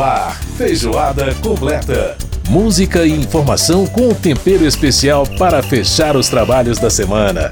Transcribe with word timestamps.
Ar, 0.00 0.38
feijoada 0.56 1.34
completa. 1.42 2.16
Música 2.48 3.04
e 3.04 3.10
informação 3.10 3.86
com 3.86 4.14
tempero 4.14 4.64
especial 4.64 5.26
para 5.38 5.62
fechar 5.62 6.16
os 6.16 6.28
trabalhos 6.28 6.78
da 6.78 6.88
semana. 6.88 7.50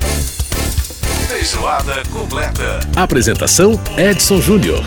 Feijoada 1.27 2.03
completa. 2.13 2.81
Apresentação 2.95 3.81
Edson 3.99 4.41
Júnior. 4.41 4.85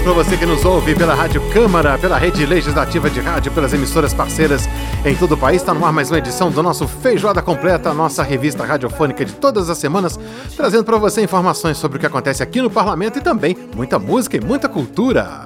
Abraço 0.00 0.02
para 0.02 0.12
você 0.12 0.36
que 0.36 0.46
nos 0.46 0.64
ouve 0.64 0.94
pela 0.94 1.14
Rádio 1.14 1.40
Câmara, 1.52 1.98
pela 1.98 2.16
rede 2.18 2.44
legislativa 2.46 3.10
de 3.10 3.20
rádio, 3.20 3.52
pelas 3.52 3.72
emissoras 3.72 4.12
parceiras 4.14 4.68
em 5.04 5.14
todo 5.14 5.32
o 5.32 5.36
país. 5.36 5.60
Está 5.60 5.74
no 5.74 5.84
ar 5.84 5.92
mais 5.92 6.10
uma 6.10 6.18
edição 6.18 6.50
do 6.50 6.62
nosso 6.62 6.88
Feijoada 6.88 7.42
Completa, 7.42 7.90
a 7.90 7.94
nossa 7.94 8.22
revista 8.22 8.64
radiofônica 8.64 9.24
de 9.24 9.32
todas 9.32 9.68
as 9.68 9.78
semanas, 9.78 10.18
trazendo 10.56 10.84
para 10.84 10.98
você 10.98 11.22
informações 11.22 11.76
sobre 11.76 11.96
o 11.98 12.00
que 12.00 12.06
acontece 12.06 12.42
aqui 12.42 12.60
no 12.60 12.70
parlamento 12.70 13.18
e 13.18 13.22
também 13.22 13.56
muita 13.74 13.98
música 13.98 14.36
e 14.36 14.40
muita 14.40 14.68
cultura. 14.68 15.42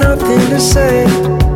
Nothing 0.00 1.53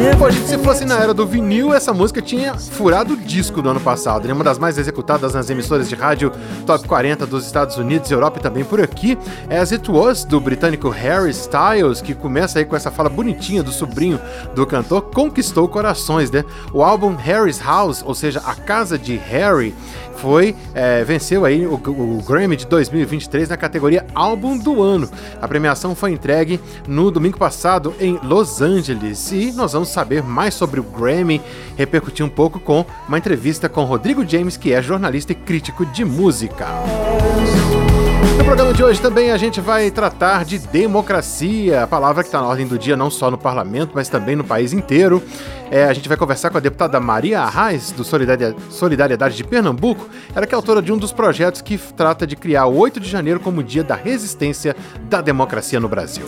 say. 0.00 0.20
Hoje, 0.20 0.38
se 0.46 0.58
fosse 0.58 0.84
na 0.84 0.98
era 0.98 1.14
do 1.14 1.26
vinil, 1.26 1.72
essa 1.72 1.94
música 1.94 2.20
tinha 2.20 2.54
furado 2.54 3.14
o 3.14 3.16
disco 3.16 3.62
do 3.62 3.70
ano 3.70 3.80
passado. 3.80 4.28
É 4.28 4.32
uma 4.32 4.44
das 4.44 4.58
mais 4.58 4.76
executadas 4.76 5.32
nas 5.32 5.48
emissoras 5.48 5.88
de 5.88 5.94
rádio 5.94 6.30
top 6.66 6.86
40 6.86 7.26
dos 7.26 7.46
Estados 7.46 7.78
Unidos, 7.78 8.10
Europa 8.10 8.38
e 8.38 8.42
também 8.42 8.62
por 8.62 8.82
aqui. 8.82 9.16
É 9.48 9.58
As 9.58 9.72
It 9.72 9.90
Was, 9.90 10.24
do 10.24 10.38
britânico 10.38 10.90
Harry 10.90 11.30
Styles, 11.30 12.02
que 12.02 12.14
começa 12.14 12.58
aí 12.58 12.66
com 12.66 12.76
essa 12.76 12.90
fala 12.90 13.08
bonitinha 13.08 13.62
do 13.62 13.72
sobrinho 13.72 14.20
do 14.54 14.66
cantor, 14.66 15.02
conquistou 15.02 15.66
corações, 15.66 16.30
né? 16.30 16.44
O 16.72 16.82
álbum 16.82 17.14
Harry's 17.16 17.58
House, 17.58 18.02
ou 18.04 18.14
seja, 18.14 18.42
a 18.44 18.54
casa 18.54 18.98
de 18.98 19.16
Harry, 19.16 19.74
foi 20.20 20.54
é, 20.74 21.02
venceu 21.02 21.44
aí 21.44 21.66
o, 21.66 21.74
o, 21.74 22.22
Grammy 22.22 22.54
de 22.54 22.66
2023 22.66 23.48
na 23.48 23.56
categoria 23.56 24.06
Álbum 24.14 24.56
do 24.58 24.82
Ano. 24.82 25.08
A 25.40 25.48
premiação 25.48 25.94
foi 25.94 26.12
entregue 26.12 26.60
no 26.86 27.10
domingo 27.10 27.38
passado 27.38 27.94
em 27.98 28.18
Los 28.22 28.60
Angeles 28.60 29.32
e 29.32 29.50
nós 29.52 29.72
vamos 29.72 29.88
saber 29.90 30.22
mais 30.22 30.54
sobre 30.54 30.80
o 30.80 30.82
Grammy, 30.82 31.40
repercutir 31.76 32.24
um 32.24 32.28
pouco 32.28 32.58
com 32.58 32.84
uma 33.06 33.18
entrevista 33.18 33.68
com 33.68 33.84
Rodrigo 33.84 34.26
James, 34.26 34.56
que 34.56 34.72
é 34.72 34.80
jornalista 34.80 35.32
e 35.32 35.34
crítico 35.34 35.84
de 35.86 36.04
música. 36.04 36.66
No 38.40 38.44
programa 38.44 38.72
de 38.72 38.82
hoje 38.82 39.00
também 39.00 39.30
a 39.30 39.36
gente 39.36 39.60
vai 39.60 39.90
tratar 39.90 40.46
de 40.46 40.58
democracia, 40.58 41.82
a 41.82 41.86
palavra 41.86 42.22
que 42.22 42.28
está 42.28 42.40
na 42.40 42.48
ordem 42.48 42.66
do 42.66 42.78
dia 42.78 42.96
não 42.96 43.10
só 43.10 43.30
no 43.30 43.36
parlamento, 43.36 43.92
mas 43.94 44.08
também 44.08 44.34
no 44.34 44.42
país 44.42 44.72
inteiro. 44.72 45.22
É, 45.70 45.84
a 45.84 45.92
gente 45.92 46.08
vai 46.08 46.16
conversar 46.16 46.48
com 46.48 46.56
a 46.56 46.60
deputada 46.60 46.98
Maria 46.98 47.40
Arraes, 47.42 47.92
do 47.92 48.02
Solidariedade 48.02 49.36
de 49.36 49.44
Pernambuco, 49.44 50.08
ela 50.34 50.46
que 50.46 50.54
é 50.54 50.56
autora 50.56 50.80
de 50.80 50.90
um 50.90 50.96
dos 50.96 51.12
projetos 51.12 51.60
que 51.60 51.76
trata 51.78 52.26
de 52.26 52.34
criar 52.34 52.64
o 52.64 52.76
8 52.76 52.98
de 52.98 53.08
janeiro 53.08 53.40
como 53.40 53.62
dia 53.62 53.84
da 53.84 53.94
resistência 53.94 54.74
da 55.02 55.20
democracia 55.20 55.78
no 55.78 55.88
Brasil. 55.88 56.24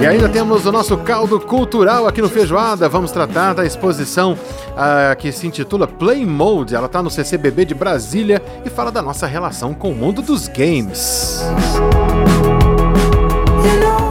E 0.00 0.06
ainda 0.06 0.28
temos 0.28 0.64
o 0.64 0.72
nosso 0.72 0.96
caldo 0.98 1.38
cultural 1.38 2.08
aqui 2.08 2.22
no 2.22 2.28
Feijoada. 2.28 2.88
Vamos 2.88 3.12
tratar 3.12 3.52
da 3.52 3.66
exposição 3.66 4.32
uh, 4.32 5.16
que 5.16 5.30
se 5.30 5.46
intitula 5.46 5.86
Play 5.86 6.24
Mode. 6.24 6.74
Ela 6.74 6.86
está 6.86 7.02
no 7.02 7.10
CCBB 7.10 7.66
de 7.66 7.74
Brasília 7.74 8.42
e 8.64 8.70
fala 8.70 8.90
da 8.90 9.02
nossa 9.02 9.26
relação 9.26 9.74
com 9.74 9.90
o 9.90 9.94
mundo 9.94 10.22
dos 10.22 10.48
games. 10.48 11.42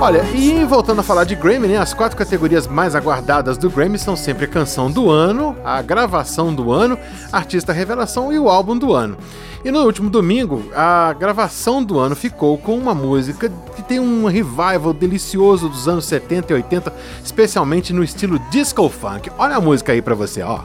Olha, 0.01 0.23
e 0.33 0.65
voltando 0.65 0.97
a 0.97 1.03
falar 1.03 1.25
de 1.25 1.35
Grammy, 1.35 1.67
né? 1.67 1.77
As 1.77 1.93
quatro 1.93 2.17
categorias 2.17 2.65
mais 2.65 2.95
aguardadas 2.95 3.55
do 3.55 3.69
Grammy 3.69 3.99
são 3.99 4.15
sempre 4.15 4.45
a 4.45 4.47
canção 4.47 4.89
do 4.89 5.11
ano, 5.11 5.55
a 5.63 5.79
gravação 5.83 6.51
do 6.51 6.71
ano, 6.71 6.97
artista 7.31 7.71
revelação 7.71 8.33
e 8.33 8.39
o 8.39 8.49
álbum 8.49 8.75
do 8.75 8.95
ano. 8.95 9.15
E 9.63 9.69
no 9.69 9.83
último 9.83 10.09
domingo, 10.09 10.65
a 10.75 11.13
gravação 11.13 11.83
do 11.83 11.99
ano 11.99 12.15
ficou 12.15 12.57
com 12.57 12.75
uma 12.75 12.95
música 12.95 13.47
que 13.75 13.83
tem 13.83 13.99
um 13.99 14.25
revival 14.25 14.91
delicioso 14.91 15.69
dos 15.69 15.87
anos 15.87 16.05
70 16.05 16.51
e 16.51 16.55
80, 16.55 16.91
especialmente 17.23 17.93
no 17.93 18.03
estilo 18.03 18.39
disco 18.49 18.89
funk. 18.89 19.29
Olha 19.37 19.57
a 19.57 19.61
música 19.61 19.91
aí 19.91 20.01
para 20.01 20.15
você, 20.15 20.41
ó. 20.41 20.61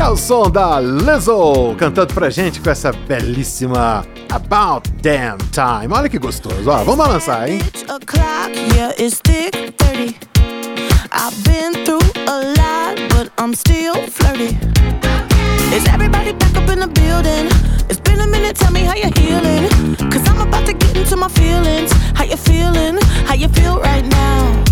É 0.00 0.08
o 0.08 0.16
som 0.16 0.50
da 0.50 0.80
Lizzo 0.80 1.74
cantando 1.76 2.14
pra 2.14 2.30
gente 2.30 2.58
com 2.58 2.70
essa 2.70 2.90
belíssima 2.90 4.02
About 4.30 4.90
Damn 5.02 5.36
Time. 5.52 5.92
Olha 5.92 6.08
que 6.08 6.18
gostoso, 6.18 6.70
ó. 6.70 6.78
Vamos 6.78 6.96
balançar, 6.96 7.46
hein? 7.50 7.58
I've 11.12 11.36
been 11.44 11.84
through 11.84 12.00
a 12.26 12.40
lot, 12.56 12.96
but 13.10 13.30
I'm 13.38 13.52
still 13.54 13.94
flirty. 14.08 14.56
Is 15.76 15.86
everybody 15.92 16.32
back 16.32 16.56
up 16.56 16.70
in 16.72 16.80
the 16.80 16.86
building? 16.86 17.50
It's 17.90 18.00
been 18.00 18.20
a 18.20 18.26
minute, 18.26 18.54
tell 18.56 18.72
me 18.72 18.84
how 18.84 18.94
you're 18.94 19.12
healing. 19.18 19.68
Cause 20.10 20.26
I'm 20.26 20.40
about 20.40 20.64
to 20.64 20.72
get 20.72 20.96
into 20.96 21.16
my 21.16 21.28
feelings. 21.28 21.92
How 22.14 22.24
you 22.24 22.38
feeling? 22.38 22.96
How 23.26 23.34
you 23.34 23.48
feel 23.48 23.78
right 23.78 24.06
now? 24.06 24.64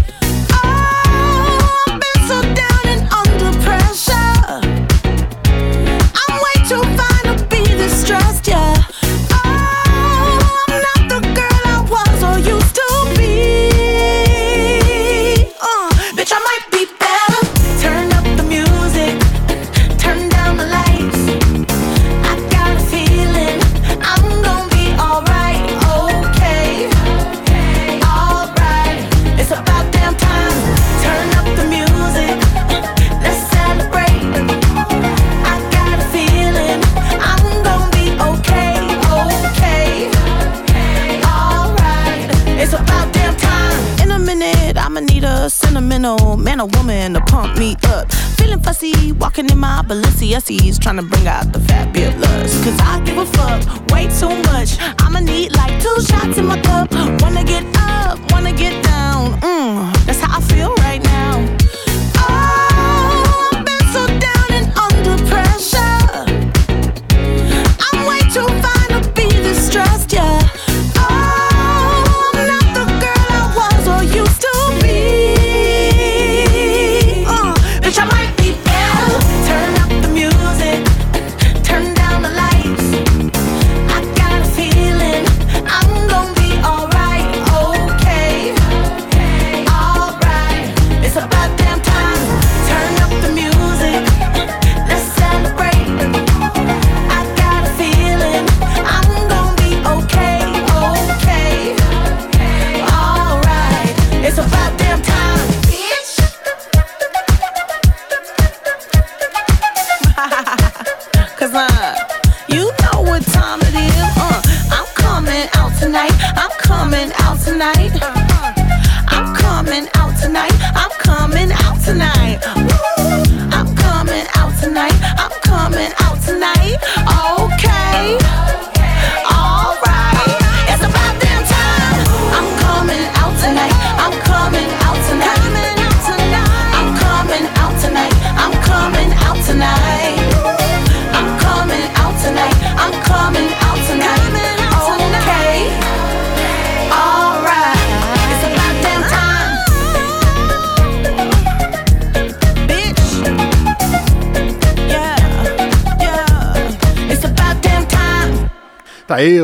Way 53.92 54.06
too 54.20 54.34
much. 54.50 54.78
I'ma 55.00 55.20
need 55.20 55.56
like 55.56 55.80
two 55.82 55.96
shots 56.02 56.38
in 56.38 56.46
my 56.46 56.60
cup. 56.60 56.77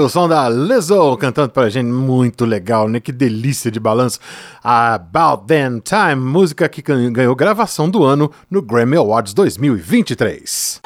O 0.05 0.09
som 0.09 0.29
da 0.29 0.49
Lizzo 0.49 1.17
cantando 1.17 1.49
pra 1.51 1.71
gente, 1.71 1.87
muito 1.87 2.45
legal, 2.45 2.89
né? 2.89 3.01
Que 3.01 3.11
delícia 3.11 3.71
de 3.71 3.81
balanço. 3.81 4.21
About 4.63 5.47
Then 5.47 5.81
Time, 5.81 6.17
música 6.17 6.69
que 6.69 6.83
ganhou 6.83 7.35
gravação 7.35 7.89
do 7.89 8.05
ano 8.05 8.31
no 8.51 8.61
Grammy 8.61 8.97
Awards 8.97 9.33
2023. 9.33 10.83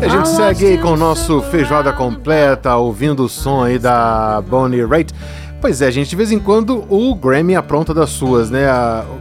A 0.00 0.08
gente 0.08 0.28
segue 0.28 0.66
aí 0.66 0.78
com 0.78 0.92
o 0.92 0.96
nosso 0.96 1.40
feijoada 1.42 1.92
completa, 1.92 2.74
ouvindo 2.76 3.24
o 3.24 3.28
som 3.28 3.62
aí 3.62 3.78
da 3.78 4.42
Bonnie 4.42 4.84
Raitt. 4.84 5.12
Pois 5.62 5.80
é, 5.80 5.92
gente, 5.92 6.10
de 6.10 6.16
vez 6.16 6.32
em 6.32 6.40
quando 6.40 6.84
o 6.92 7.14
Grammy 7.14 7.54
apronta 7.54 7.94
das 7.94 8.10
suas, 8.10 8.50
né? 8.50 8.66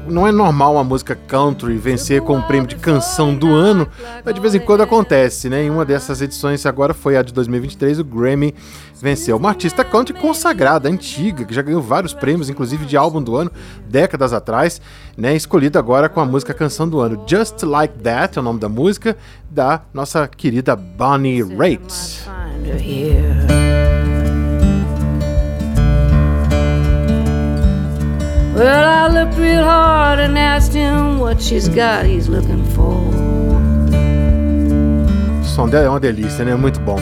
Não 0.07 0.27
é 0.27 0.31
normal 0.31 0.73
uma 0.73 0.83
música 0.83 1.15
country 1.15 1.77
vencer 1.77 2.19
com 2.21 2.39
o 2.39 2.41
prêmio 2.41 2.67
de 2.67 2.77
canção 2.77 3.35
do 3.35 3.53
ano, 3.53 3.87
mas 4.25 4.33
de 4.33 4.41
vez 4.41 4.55
em 4.55 4.59
quando 4.59 4.81
acontece, 4.81 5.49
né? 5.49 5.63
Em 5.63 5.69
uma 5.69 5.85
dessas 5.85 6.19
edições, 6.19 6.65
agora 6.65 6.95
foi 6.95 7.15
a 7.15 7.21
de 7.21 7.31
2023, 7.31 7.99
o 7.99 8.03
Grammy 8.03 8.55
venceu. 8.99 9.37
Uma 9.37 9.49
artista 9.49 9.83
country 9.83 10.15
consagrada, 10.19 10.89
antiga, 10.89 11.45
que 11.45 11.53
já 11.53 11.61
ganhou 11.61 11.79
vários 11.79 12.11
prêmios, 12.11 12.49
inclusive 12.49 12.87
de 12.87 12.97
álbum 12.97 13.21
do 13.21 13.35
ano, 13.35 13.51
décadas 13.87 14.33
atrás, 14.33 14.81
né? 15.15 15.35
Escolhida 15.35 15.77
agora 15.77 16.09
com 16.09 16.21
a 16.21 16.25
música 16.25 16.55
canção 16.55 16.89
do 16.89 16.99
ano. 16.99 17.23
Just 17.27 17.61
Like 17.61 17.99
That 17.99 18.39
é 18.39 18.41
o 18.41 18.43
nome 18.43 18.59
da 18.59 18.67
música, 18.67 19.15
da 19.47 19.81
nossa 19.93 20.27
querida 20.27 20.75
Bonnie 20.75 21.43
Raitt. 21.43 22.25
Well, 28.61 28.87
I 28.87 29.07
looked 29.07 29.39
real 29.39 29.63
hard 29.63 30.19
and 30.19 30.37
asked 30.37 30.71
him 30.71 31.17
what 31.17 31.41
she's 31.41 31.67
got 31.67 32.05
he's 32.05 32.27
looking 32.27 32.63
for. 32.75 32.93
O 35.41 35.43
som 35.43 35.67
dela 35.67 35.85
é 35.85 35.89
uma 35.89 35.99
delícia? 35.99 36.45
Muito 36.55 36.79
bom. 36.81 36.99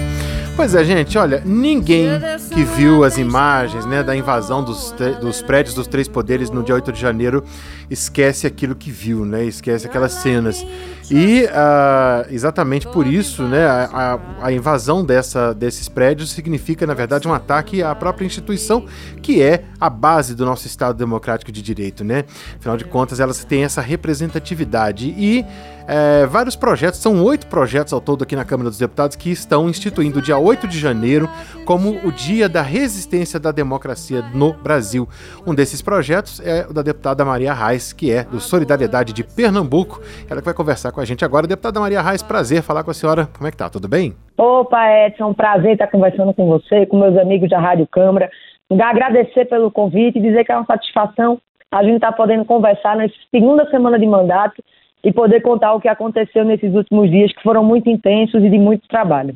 Pois 0.60 0.76
é, 0.76 0.84
gente, 0.84 1.18
olha, 1.18 1.42
ninguém 1.46 2.10
que 2.54 2.66
viu 2.66 3.06
as 3.06 3.18
imagens 3.18 3.86
né, 3.86 4.04
da 4.04 4.14
invasão 4.14 4.62
dos, 4.62 4.94
dos 5.22 5.42
prédios 5.42 5.74
dos 5.74 5.88
três 5.88 6.06
poderes 6.06 6.50
no 6.50 6.62
dia 6.62 6.76
8 6.76 6.92
de 6.92 7.00
janeiro 7.00 7.46
esquece 7.90 8.46
aquilo 8.46 8.76
que 8.76 8.92
viu, 8.92 9.26
né? 9.26 9.46
Esquece 9.46 9.88
aquelas 9.88 10.12
cenas. 10.12 10.66
E 11.10 11.46
uh, 11.46 12.28
exatamente 12.30 12.88
por 12.88 13.08
isso, 13.08 13.44
né, 13.44 13.66
a, 13.66 14.20
a, 14.42 14.52
invasão 14.52 15.04
dessa, 15.04 15.54
desses 15.54 15.90
prédios 15.90 16.30
significa, 16.30 16.86
na 16.86 16.94
verdade, 16.94 17.28
um 17.28 17.34
ataque 17.34 17.82
à 17.82 17.96
própria 17.96 18.26
instituição, 18.26 18.86
que 19.22 19.42
é 19.42 19.64
a 19.80 19.90
base 19.90 20.36
do 20.36 20.46
nosso 20.46 20.68
Estado 20.68 20.96
democrático 20.96 21.52
de 21.52 21.64
direito, 21.64 22.04
né? 22.04 22.26
Afinal 22.60 22.78
de 22.78 22.86
contas, 22.86 23.20
elas 23.20 23.44
têm 23.44 23.64
essa 23.64 23.82
representatividade. 23.82 25.16
E 25.18 25.44
é, 25.88 26.28
vários 26.28 26.56
projetos, 26.56 27.00
são 27.00 27.24
oito 27.24 27.48
projetos 27.48 27.92
ao 27.92 28.00
todo 28.00 28.24
aqui 28.24 28.36
na 28.36 28.46
Câmara 28.46 28.70
dos 28.70 28.78
Deputados 28.78 29.16
que 29.16 29.32
estão 29.32 29.68
instituindo 29.68 30.20
o 30.20 30.22
dia 30.22 30.38
8 30.38 30.49
de 30.58 30.80
janeiro 30.80 31.30
como 31.66 31.90
o 32.06 32.12
Dia 32.12 32.50
da 32.50 32.62
Resistência 32.62 33.40
da 33.40 33.52
Democracia 33.52 34.24
no 34.34 34.54
Brasil. 34.54 35.08
Um 35.46 35.54
desses 35.54 35.82
projetos 35.82 36.40
é 36.40 36.66
o 36.68 36.74
da 36.74 36.82
deputada 36.82 37.24
Maria 37.24 37.54
Reis, 37.54 37.94
que 37.94 38.12
é 38.12 38.24
do 38.24 38.40
Solidariedade 38.40 39.14
de 39.14 39.24
Pernambuco. 39.24 40.02
Ela 40.30 40.42
que 40.42 40.46
vai 40.46 40.54
conversar 40.54 40.92
com 40.92 41.00
a 41.00 41.06
gente 41.06 41.24
agora. 41.24 41.48
Deputada 41.48 41.80
Maria 41.80 42.02
Reis, 42.02 42.24
prazer 42.24 42.62
falar 42.62 42.84
com 42.84 42.92
a 42.92 42.94
senhora. 42.94 43.28
Como 43.36 43.48
é 43.48 43.52
que 43.52 43.58
tá? 43.58 43.70
Tudo 43.70 43.88
bem? 43.88 44.14
Opa, 44.38 44.90
Edson, 45.06 45.34
prazer 45.34 45.74
estar 45.74 45.88
conversando 45.88 46.34
com 46.34 46.48
você, 46.48 46.86
com 46.86 46.98
meus 46.98 47.18
amigos 47.18 47.50
da 47.50 47.60
Rádio 47.60 47.88
Câmara. 47.88 48.30
Agradecer 48.72 49.46
pelo 49.46 49.72
convite 49.72 50.18
e 50.20 50.22
dizer 50.22 50.46
que 50.46 50.52
é 50.52 50.56
uma 50.56 50.66
satisfação 50.66 51.40
a 51.72 51.84
gente 51.84 51.96
estar 51.96 52.12
tá 52.12 52.18
podendo 52.18 52.46
conversar 52.46 52.96
nessa 52.96 53.14
segunda 53.30 53.70
semana 53.70 54.00
de 54.00 54.08
mandato 54.08 54.64
e 55.04 55.14
poder 55.14 55.42
contar 55.42 55.74
o 55.74 55.80
que 55.80 55.88
aconteceu 55.88 56.44
nesses 56.44 56.74
últimos 56.74 57.10
dias, 57.10 57.32
que 57.32 57.44
foram 57.44 57.64
muito 57.64 57.90
intensos 57.90 58.44
e 58.44 58.50
de 58.50 58.58
muito 58.58 58.88
trabalho. 58.88 59.36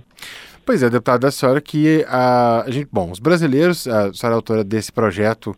Pois 0.66 0.82
é, 0.82 0.90
deputada, 0.90 1.28
a 1.28 1.32
senhora 1.32 1.60
que 1.60 2.06
a, 2.08 2.64
a 2.66 2.72
gente, 2.72 2.88
bom, 2.92 3.12
os 3.12 3.20
brasileiros, 3.20 3.86
a 3.88 4.14
senhora 4.14 4.36
é 4.36 4.38
autora 4.38 4.64
desse 4.64 4.92
projeto 4.92 5.56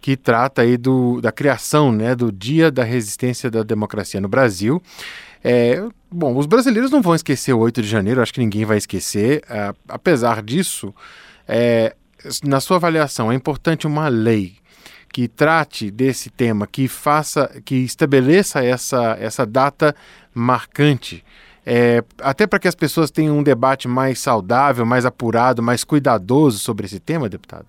que 0.00 0.16
trata 0.16 0.62
aí 0.62 0.76
do, 0.76 1.20
da 1.20 1.30
criação, 1.30 1.92
né, 1.92 2.14
do 2.14 2.30
Dia 2.32 2.70
da 2.70 2.84
Resistência 2.84 3.50
da 3.50 3.62
Democracia 3.62 4.20
no 4.20 4.28
Brasil. 4.28 4.82
É, 5.44 5.82
bom, 6.10 6.36
os 6.36 6.46
brasileiros 6.46 6.90
não 6.90 7.02
vão 7.02 7.14
esquecer 7.14 7.52
o 7.52 7.58
8 7.58 7.82
de 7.82 7.88
janeiro, 7.88 8.22
acho 8.22 8.32
que 8.32 8.40
ninguém 8.40 8.64
vai 8.64 8.78
esquecer. 8.78 9.42
É, 9.48 9.74
apesar 9.88 10.42
disso, 10.42 10.94
é, 11.46 11.94
na 12.42 12.60
sua 12.60 12.76
avaliação, 12.76 13.30
é 13.30 13.34
importante 13.34 13.86
uma 13.86 14.08
lei 14.08 14.54
que 15.12 15.28
trate 15.28 15.90
desse 15.90 16.30
tema, 16.30 16.66
que 16.66 16.88
faça, 16.88 17.60
que 17.64 17.76
estabeleça 17.76 18.64
essa, 18.64 19.16
essa 19.20 19.46
data 19.46 19.94
marcante, 20.34 21.24
é, 21.66 22.00
até 22.22 22.46
para 22.46 22.60
que 22.60 22.68
as 22.68 22.76
pessoas 22.76 23.10
tenham 23.10 23.38
um 23.38 23.42
debate 23.42 23.88
mais 23.88 24.20
saudável, 24.20 24.86
mais 24.86 25.04
apurado, 25.04 25.60
mais 25.60 25.82
cuidadoso 25.82 26.60
sobre 26.60 26.86
esse 26.86 27.00
tema, 27.00 27.28
deputada? 27.28 27.66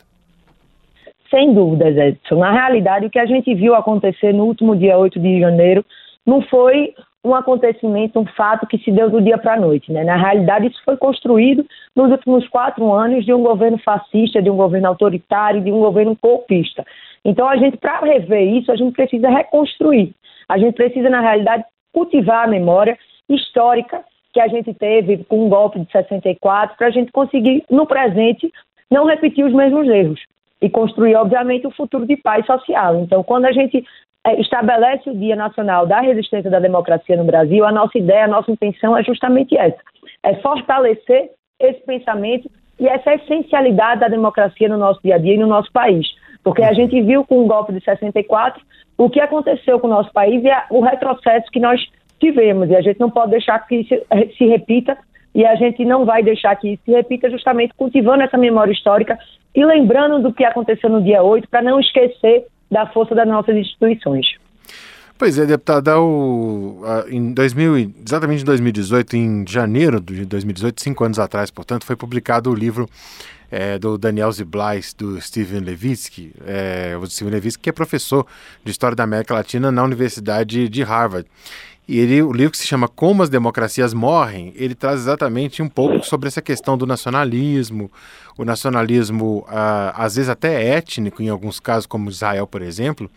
Sem 1.31 1.53
dúvidas, 1.53 1.97
Edson. 1.97 2.35
Na 2.35 2.51
realidade, 2.51 3.07
o 3.07 3.09
que 3.09 3.19
a 3.19 3.25
gente 3.25 3.53
viu 3.55 3.73
acontecer 3.73 4.33
no 4.33 4.45
último 4.45 4.75
dia 4.75 4.97
8 4.97 5.19
de 5.19 5.39
janeiro 5.39 5.83
não 6.25 6.41
foi 6.43 6.93
um 7.25 7.33
acontecimento, 7.33 8.19
um 8.19 8.25
fato 8.25 8.67
que 8.67 8.77
se 8.77 8.91
deu 8.91 9.09
do 9.09 9.21
dia 9.21 9.37
para 9.37 9.55
a 9.55 9.59
noite. 9.59 9.91
Né? 9.91 10.03
Na 10.03 10.15
realidade, 10.15 10.67
isso 10.67 10.81
foi 10.85 10.95
construído 10.95 11.65
nos 11.95 12.11
últimos 12.11 12.47
quatro 12.47 12.93
anos 12.93 13.25
de 13.25 13.33
um 13.33 13.41
governo 13.41 13.77
fascista, 13.79 14.41
de 14.41 14.49
um 14.49 14.55
governo 14.55 14.87
autoritário, 14.87 15.61
de 15.61 15.71
um 15.71 15.79
governo 15.79 16.17
golpista. 16.21 16.85
Então, 17.25 17.49
a 17.49 17.57
gente, 17.57 17.77
para 17.77 17.99
rever 17.99 18.47
isso, 18.55 18.71
a 18.71 18.75
gente 18.75 18.93
precisa 18.93 19.27
reconstruir. 19.29 20.13
A 20.47 20.57
gente 20.57 20.75
precisa, 20.75 21.09
na 21.09 21.19
realidade, 21.19 21.65
cultivar 21.91 22.45
a 22.45 22.47
memória 22.47 22.97
histórica 23.29 24.03
que 24.33 24.39
a 24.39 24.47
gente 24.47 24.73
teve 24.73 25.23
com 25.25 25.45
o 25.45 25.49
golpe 25.49 25.79
de 25.79 25.91
64, 25.91 26.77
para 26.77 26.87
a 26.87 26.91
gente 26.91 27.11
conseguir, 27.11 27.63
no 27.69 27.85
presente, 27.85 28.51
não 28.89 29.05
repetir 29.05 29.45
os 29.45 29.53
mesmos 29.53 29.87
erros 29.87 30.19
e 30.61 30.69
construir, 30.69 31.15
obviamente, 31.15 31.67
um 31.67 31.71
futuro 31.71 32.05
de 32.05 32.17
paz 32.17 32.45
social. 32.45 32.99
Então, 32.99 33.23
quando 33.23 33.45
a 33.45 33.51
gente 33.51 33.83
é, 34.25 34.39
estabelece 34.39 35.09
o 35.09 35.17
Dia 35.17 35.35
Nacional 35.35 35.85
da 35.85 36.01
Resistência 36.01 36.49
da 36.49 36.59
Democracia 36.59 37.15
no 37.15 37.23
Brasil, 37.23 37.65
a 37.65 37.71
nossa 37.71 37.97
ideia, 37.97 38.25
a 38.25 38.27
nossa 38.27 38.51
intenção 38.51 38.97
é 38.97 39.03
justamente 39.03 39.57
essa: 39.57 39.77
é 40.23 40.35
fortalecer 40.35 41.31
esse 41.59 41.79
pensamento 41.81 42.49
e 42.79 42.87
essa 42.87 43.15
essencialidade 43.15 44.01
da 44.01 44.07
democracia 44.07 44.69
no 44.69 44.77
nosso 44.77 45.01
dia 45.01 45.15
a 45.15 45.17
dia 45.17 45.33
e 45.33 45.39
no 45.39 45.47
nosso 45.47 45.71
país. 45.71 46.07
Porque 46.43 46.63
a 46.63 46.73
gente 46.73 47.01
viu 47.01 47.25
com 47.25 47.43
o 47.43 47.47
golpe 47.47 47.73
de 47.73 47.83
64 47.83 48.61
o 48.97 49.09
que 49.09 49.19
aconteceu 49.19 49.79
com 49.79 49.87
o 49.87 49.89
nosso 49.89 50.11
país 50.11 50.43
e 50.43 50.49
o 50.69 50.81
retrocesso 50.81 51.51
que 51.51 51.59
nós 51.59 51.81
tivemos. 52.19 52.69
E 52.69 52.75
a 52.75 52.81
gente 52.81 52.99
não 52.99 53.09
pode 53.09 53.31
deixar 53.31 53.59
que 53.67 53.75
isso 53.75 53.95
se 54.37 54.45
repita 54.45 54.97
e 55.33 55.45
a 55.45 55.55
gente 55.55 55.85
não 55.85 56.05
vai 56.05 56.23
deixar 56.23 56.55
que 56.55 56.73
isso 56.73 56.81
se 56.85 56.91
repita 56.91 57.29
justamente 57.29 57.73
cultivando 57.75 58.23
essa 58.23 58.37
memória 58.37 58.71
histórica 58.71 59.17
e 59.53 59.63
lembrando 59.65 60.21
do 60.21 60.33
que 60.33 60.43
aconteceu 60.43 60.89
no 60.89 61.01
dia 61.03 61.21
8 61.21 61.47
para 61.47 61.61
não 61.61 61.79
esquecer 61.79 62.45
da 62.69 62.87
força 62.87 63.15
das 63.15 63.27
nossas 63.27 63.55
instituições. 63.55 64.27
Pois 65.17 65.39
é, 65.39 65.47
deputada, 65.47 65.99
o, 65.99 66.83
em 67.09 67.33
2000, 67.33 67.91
exatamente 68.05 68.43
em 68.43 68.45
2018, 68.45 69.17
em 69.17 69.45
janeiro 69.47 69.99
de 69.99 70.25
2018, 70.25 70.79
cinco 70.79 71.03
anos 71.03 71.17
atrás, 71.17 71.49
portanto, 71.49 71.85
foi 71.85 71.95
publicado 71.95 72.51
o 72.51 72.55
livro 72.55 72.87
é, 73.49 73.79
do 73.79 73.97
Daniel 73.97 74.31
Ziblais, 74.31 74.93
do 74.93 75.19
Steven 75.19 75.61
Levitsky, 75.61 76.33
é, 76.45 76.95
o 77.01 77.05
Steven 77.07 77.33
Levitsky 77.33 77.63
que 77.63 77.69
é 77.69 77.73
professor 77.73 78.27
de 78.63 78.69
História 78.69 78.95
da 78.95 79.05
América 79.05 79.33
Latina 79.33 79.71
na 79.71 79.83
Universidade 79.83 80.69
de 80.69 80.83
Harvard. 80.83 81.27
E 81.87 81.99
ele, 81.99 82.21
o 82.21 82.33
livro 82.33 82.51
que 82.51 82.57
se 82.57 82.67
chama 82.67 82.87
Como 82.87 83.23
as 83.23 83.29
Democracias 83.29 83.93
Morrem, 83.93 84.51
ele 84.55 84.75
traz 84.75 84.99
exatamente 84.99 85.61
um 85.61 85.69
pouco 85.69 86.05
sobre 86.05 86.27
essa 86.27 86.41
questão 86.41 86.77
do 86.77 86.85
nacionalismo, 86.85 87.89
o 88.37 88.43
nacionalismo 88.43 89.45
ah, 89.47 89.93
às 89.95 90.15
vezes 90.15 90.29
até 90.29 90.75
étnico, 90.75 91.21
em 91.21 91.29
alguns 91.29 91.59
casos, 91.59 91.85
como 91.85 92.09
Israel, 92.09 92.45
por 92.45 92.61
exemplo, 92.61 93.09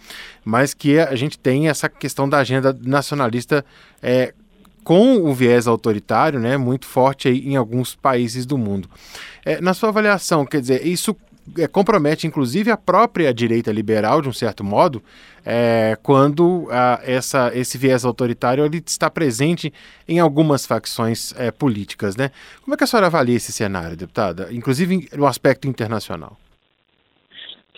mas 0.44 0.72
que 0.72 1.00
a 1.00 1.16
gente 1.16 1.36
tem 1.38 1.68
essa 1.68 1.88
questão 1.88 2.28
da 2.28 2.38
agenda 2.38 2.76
nacionalista 2.80 3.64
é, 4.00 4.32
com 4.84 5.16
o 5.16 5.34
viés 5.34 5.66
autoritário, 5.66 6.38
né, 6.38 6.56
muito 6.56 6.86
forte 6.86 7.28
aí 7.28 7.46
em 7.48 7.56
alguns 7.56 7.94
países 7.94 8.46
do 8.46 8.56
mundo. 8.56 8.88
É, 9.44 9.60
na 9.60 9.74
sua 9.74 9.88
avaliação, 9.88 10.46
quer 10.46 10.60
dizer, 10.60 10.86
isso 10.86 11.16
é, 11.58 11.66
compromete 11.66 12.26
inclusive 12.26 12.70
a 12.70 12.76
própria 12.76 13.32
direita 13.32 13.72
liberal, 13.72 14.20
de 14.20 14.28
um 14.28 14.32
certo 14.32 14.64
modo, 14.64 15.02
é, 15.44 15.96
quando 16.02 16.68
a, 16.70 17.00
essa, 17.04 17.50
esse 17.54 17.78
viés 17.78 18.04
autoritário 18.04 18.64
ele 18.64 18.82
está 18.84 19.10
presente 19.10 19.72
em 20.08 20.18
algumas 20.18 20.66
facções 20.66 21.34
é, 21.38 21.50
políticas. 21.50 22.16
Né? 22.16 22.30
Como 22.62 22.74
é 22.74 22.76
que 22.76 22.84
a 22.84 22.86
senhora 22.86 23.06
avalia 23.06 23.36
esse 23.36 23.52
cenário, 23.52 23.96
deputada, 23.96 24.48
inclusive 24.52 25.08
no 25.16 25.26
aspecto 25.26 25.66
internacional? 25.68 26.36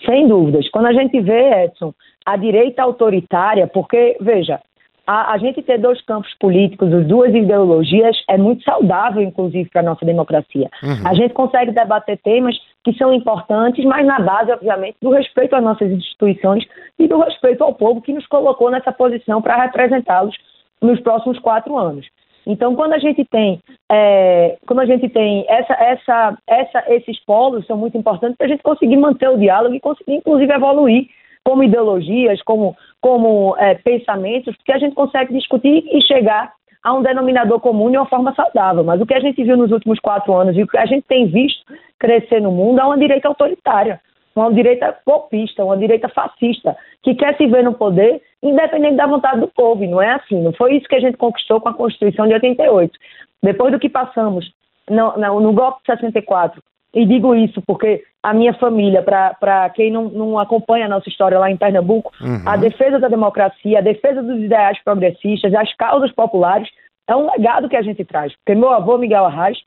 Sem 0.05 0.27
dúvidas. 0.27 0.69
Quando 0.69 0.87
a 0.87 0.93
gente 0.93 1.19
vê, 1.21 1.65
Edson, 1.65 1.93
a 2.25 2.35
direita 2.35 2.83
autoritária, 2.83 3.67
porque, 3.67 4.17
veja, 4.19 4.59
a, 5.05 5.33
a, 5.33 5.37
gente 5.37 5.61
ter 5.61 5.77
dois 5.77 6.01
campos 6.01 6.33
políticos, 6.39 6.93
as 6.93 7.05
duas 7.05 7.33
ideologias, 7.33 8.15
é 8.29 8.37
muito 8.37 8.63
saudável, 8.63 9.21
inclusive, 9.21 9.69
para 9.69 9.81
a 9.81 9.85
nossa 9.85 10.05
democracia. 10.05 10.69
Uhum. 10.81 11.07
A 11.07 11.13
gente 11.13 11.33
consegue 11.33 11.71
debater 11.71 12.17
temas 12.19 12.57
que 12.83 12.93
são 12.93 13.13
importantes, 13.13 13.83
mas 13.85 14.05
na 14.05 14.19
base, 14.19 14.51
obviamente, 14.51 14.97
do 15.01 15.09
respeito 15.09 15.55
às 15.55 15.63
nossas 15.63 15.91
instituições 15.91 16.65
e 16.97 17.07
do 17.07 17.19
respeito 17.19 17.63
ao 17.63 17.73
povo 17.73 18.01
que 18.01 18.13
nos 18.13 18.25
colocou 18.27 18.71
nessa 18.71 18.91
posição 18.91 19.41
para 19.41 19.61
representá-los 19.61 20.35
nos 20.81 20.99
próximos 21.01 21.39
quatro 21.39 21.77
anos. 21.77 22.05
Então, 22.45 22.75
quando 22.75 22.93
a 22.93 22.99
gente 22.99 23.23
tem, 23.25 23.61
é, 23.89 24.57
quando 24.67 24.79
a 24.79 24.85
gente 24.85 25.07
tem 25.09 25.45
essa, 25.47 25.73
essa, 25.73 26.37
essa, 26.47 26.83
esses 26.87 27.19
polos 27.25 27.65
são 27.65 27.77
muito 27.77 27.97
importantes 27.97 28.37
para 28.37 28.47
a 28.47 28.49
gente 28.49 28.63
conseguir 28.63 28.97
manter 28.97 29.29
o 29.29 29.37
diálogo 29.37 29.75
e 29.75 29.79
conseguir, 29.79 30.15
inclusive, 30.15 30.51
evoluir 30.51 31.07
como 31.43 31.63
ideologias, 31.63 32.41
como, 32.43 32.75
como 33.03 33.53
é, 33.57 33.75
pensamentos, 33.75 34.55
porque 34.55 34.71
a 34.71 34.77
gente 34.77 34.95
consegue 34.95 35.33
discutir 35.33 35.83
e 35.91 36.01
chegar 36.03 36.53
a 36.81 36.93
um 36.93 37.01
denominador 37.01 37.59
comum 37.59 37.91
de 37.91 37.97
uma 37.97 38.05
forma 38.05 38.33
saudável. 38.33 38.81
Mas 38.81 39.01
o 39.01 39.05
que 39.05 39.13
a 39.13 39.19
gente 39.19 39.43
viu 39.43 39.57
nos 39.57 39.71
últimos 39.73 39.99
quatro 39.99 40.33
anos 40.33 40.55
e 40.55 40.63
o 40.63 40.67
que 40.67 40.77
a 40.77 40.85
gente 40.85 41.05
tem 41.05 41.27
visto 41.27 41.65
crescer 41.99 42.41
no 42.41 42.49
mundo 42.49 42.79
é 42.79 42.85
uma 42.85 42.97
direita 42.97 43.27
autoritária, 43.27 43.99
uma 44.33 44.53
direita 44.53 44.97
golpista, 45.05 45.65
uma 45.65 45.75
direita 45.75 46.07
fascista, 46.07 46.77
que 47.03 47.13
quer 47.13 47.35
se 47.35 47.45
ver 47.45 47.65
no 47.65 47.73
poder 47.73 48.21
independente 48.41 48.95
da 48.95 49.05
vontade 49.05 49.41
do 49.41 49.49
povo. 49.49 49.83
E 49.83 49.87
não 49.87 50.01
é 50.01 50.13
assim. 50.13 50.41
Não 50.41 50.53
foi 50.53 50.77
isso 50.77 50.87
que 50.87 50.95
a 50.95 51.01
gente 51.01 51.17
conquistou 51.17 51.59
com 51.59 51.67
a 51.67 51.73
Constituição 51.73 52.25
de 52.25 52.35
88. 52.35 52.97
Depois 53.43 53.73
do 53.73 53.79
que 53.79 53.89
passamos 53.89 54.49
no, 54.89 55.17
no, 55.17 55.41
no 55.41 55.51
golpe 55.51 55.81
de 55.81 55.87
64, 55.87 56.63
e 56.93 57.05
digo 57.05 57.33
isso 57.33 57.61
porque 57.65 58.03
a 58.21 58.33
minha 58.33 58.53
família, 58.53 59.01
para 59.01 59.69
quem 59.71 59.91
não, 59.91 60.05
não, 60.09 60.39
acompanha 60.39 60.85
a 60.85 60.89
nossa 60.89 61.09
história 61.09 61.39
lá 61.39 61.49
em 61.49 61.57
Pernambuco, 61.57 62.11
uhum. 62.21 62.43
a 62.45 62.55
defesa 62.55 62.99
da 62.99 63.07
democracia, 63.07 63.79
a 63.79 63.81
defesa 63.81 64.21
dos 64.21 64.39
ideais 64.41 64.81
progressistas, 64.83 65.53
as 65.53 65.73
causas 65.75 66.11
populares, 66.11 66.69
é 67.07 67.15
um 67.15 67.29
legado 67.31 67.67
que 67.67 67.75
a 67.75 67.81
gente 67.81 68.05
traz. 68.05 68.33
Porque 68.37 68.57
meu 68.57 68.69
avô, 68.69 68.97
Miguel 68.97 69.25
Arraes, 69.25 69.57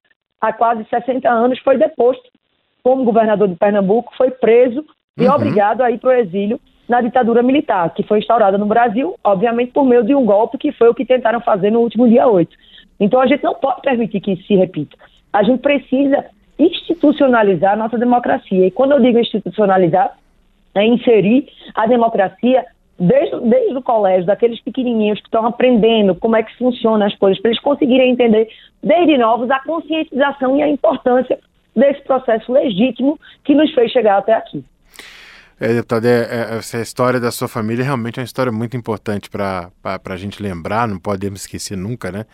há 0.41 0.53
quase 0.53 0.85
60 0.89 1.29
anos, 1.29 1.59
foi 1.59 1.77
deposto 1.77 2.25
como 2.83 3.05
governador 3.05 3.49
de 3.49 3.57
Pernambuco, 3.57 4.15
foi 4.17 4.31
preso 4.31 4.85
e 5.19 5.27
uhum. 5.27 5.35
obrigado 5.35 5.83
a 5.83 5.91
ir 5.91 5.99
para 5.99 6.11
o 6.11 6.13
exílio 6.13 6.61
na 6.89 7.01
ditadura 7.01 7.43
militar, 7.43 7.93
que 7.93 8.05
foi 8.05 8.21
instaurada 8.21 8.57
no 8.57 8.67
Brasil, 8.67 9.17
obviamente 9.25 9.73
por 9.73 9.85
meio 9.85 10.05
de 10.05 10.15
um 10.15 10.25
golpe 10.25 10.57
que 10.57 10.71
foi 10.73 10.89
o 10.89 10.95
que 10.95 11.05
tentaram 11.05 11.41
fazer 11.41 11.71
no 11.71 11.81
último 11.81 12.09
dia 12.09 12.29
8. 12.29 12.57
Então 13.01 13.21
a 13.21 13.27
gente 13.27 13.43
não 13.43 13.55
pode 13.55 13.83
permitir 13.83 14.21
que 14.21 14.33
isso 14.33 14.47
se 14.47 14.55
repita. 14.55 14.97
A 15.33 15.43
gente 15.43 15.61
precisa 15.61 16.25
institucionalizar 16.59 17.75
a 17.75 17.77
nossa 17.77 17.99
democracia. 17.99 18.67
E 18.67 18.71
quando 18.71 18.93
eu 18.93 19.01
digo 19.01 19.19
institucionalizar, 19.19 20.17
é 20.75 20.85
inserir 20.85 21.49
a 21.75 21.87
democracia 21.87 22.65
desde, 22.99 23.41
desde 23.41 23.77
o 23.77 23.83
colégio, 23.83 24.27
daqueles 24.27 24.61
pequenininhos 24.61 25.21
que 25.21 25.27
estão 25.27 25.47
aprendendo 25.47 26.15
como 26.15 26.37
é 26.37 26.43
que 26.43 26.57
funcionam 26.57 27.07
as 27.07 27.15
coisas, 27.17 27.41
para 27.41 27.51
eles 27.51 27.63
conseguirem 27.63 28.11
entender 28.11 28.49
desde 28.83 29.19
novos 29.19 29.51
a 29.51 29.61
conscientização 29.61 30.57
e 30.57 30.63
a 30.63 30.69
importância 30.69 31.39
desse 31.75 32.03
processo 32.03 32.51
legítimo 32.51 33.19
que 33.45 33.55
nos 33.55 33.73
fez 33.75 33.93
chegar 33.93 34.19
até 34.19 34.33
aqui. 34.33 34.65
É, 35.59 35.69
deputado, 35.69 36.05
é, 36.05 36.11
é, 36.11 36.57
essa 36.59 36.79
história 36.79 37.19
da 37.19 37.31
sua 37.31 37.49
família 37.49 37.83
realmente 37.83 38.19
é 38.19 38.23
uma 38.23 38.27
história 38.27 38.53
muito 38.53 38.77
importante 38.77 39.31
para 39.31 39.71
a 39.83 40.17
gente 40.17 40.43
lembrar, 40.43 40.87
não 40.87 40.99
podemos 40.99 41.43
esquecer 41.43 41.77
nunca, 41.77 42.13
né? 42.13 42.27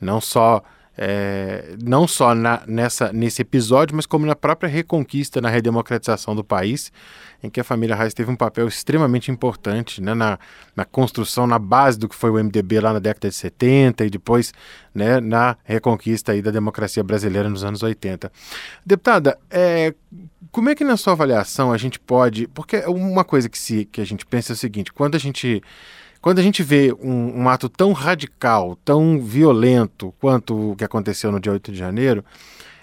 Não 0.00 0.20
só 0.20 0.62
é, 0.98 1.76
não 1.82 2.08
só 2.08 2.34
na, 2.34 2.62
nessa, 2.66 3.12
nesse 3.12 3.42
episódio, 3.42 3.94
mas 3.94 4.06
como 4.06 4.24
na 4.24 4.34
própria 4.34 4.68
reconquista, 4.68 5.40
na 5.40 5.50
redemocratização 5.50 6.34
do 6.34 6.42
país, 6.42 6.90
em 7.42 7.50
que 7.50 7.60
a 7.60 7.64
família 7.64 7.94
Reis 7.94 8.14
teve 8.14 8.30
um 8.30 8.36
papel 8.36 8.66
extremamente 8.66 9.30
importante 9.30 10.00
né, 10.00 10.14
na, 10.14 10.38
na 10.74 10.84
construção, 10.84 11.46
na 11.46 11.58
base 11.58 11.98
do 11.98 12.08
que 12.08 12.14
foi 12.14 12.30
o 12.30 12.42
MDB 12.42 12.80
lá 12.80 12.92
na 12.92 12.98
década 12.98 13.28
de 13.28 13.34
70 13.34 14.06
e 14.06 14.10
depois 14.10 14.52
né, 14.94 15.20
na 15.20 15.56
reconquista 15.64 16.32
aí 16.32 16.40
da 16.40 16.50
democracia 16.50 17.04
brasileira 17.04 17.48
nos 17.48 17.62
anos 17.62 17.82
80. 17.82 18.32
Deputada, 18.84 19.38
é, 19.50 19.94
como 20.50 20.70
é 20.70 20.74
que 20.74 20.84
na 20.84 20.96
sua 20.96 21.12
avaliação 21.12 21.72
a 21.72 21.76
gente 21.76 22.00
pode. 22.00 22.46
Porque 22.48 22.78
uma 22.86 23.24
coisa 23.24 23.46
que, 23.46 23.58
se, 23.58 23.84
que 23.84 24.00
a 24.00 24.06
gente 24.06 24.24
pensa 24.24 24.52
é 24.52 24.54
o 24.54 24.56
seguinte: 24.56 24.90
quando 24.90 25.14
a 25.14 25.18
gente 25.18 25.62
quando 26.26 26.40
a 26.40 26.42
gente 26.42 26.60
vê 26.60 26.92
um, 27.00 27.42
um, 27.42 27.48
ato 27.48 27.68
tão 27.68 27.92
radical, 27.92 28.76
tão 28.84 29.20
violento 29.20 30.12
quanto 30.18 30.72
o 30.72 30.74
que 30.74 30.82
aconteceu 30.82 31.30
no 31.30 31.38
dia 31.38 31.52
8 31.52 31.70
de 31.70 31.78
janeiro, 31.78 32.24